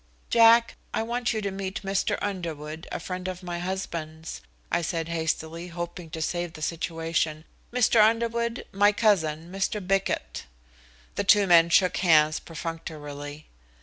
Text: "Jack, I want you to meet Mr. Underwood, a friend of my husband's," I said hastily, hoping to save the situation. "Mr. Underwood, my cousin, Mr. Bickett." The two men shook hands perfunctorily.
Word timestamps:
"Jack, 0.31 0.77
I 0.95 1.03
want 1.03 1.31
you 1.31 1.41
to 1.41 1.51
meet 1.51 1.83
Mr. 1.83 2.17
Underwood, 2.23 2.87
a 2.91 2.99
friend 2.99 3.27
of 3.27 3.43
my 3.43 3.59
husband's," 3.59 4.41
I 4.71 4.81
said 4.81 5.09
hastily, 5.09 5.67
hoping 5.67 6.09
to 6.09 6.23
save 6.23 6.53
the 6.53 6.63
situation. 6.63 7.45
"Mr. 7.71 8.01
Underwood, 8.03 8.65
my 8.71 8.93
cousin, 8.93 9.51
Mr. 9.51 9.79
Bickett." 9.79 10.47
The 11.17 11.23
two 11.23 11.45
men 11.45 11.69
shook 11.69 11.97
hands 11.97 12.39
perfunctorily. 12.39 13.45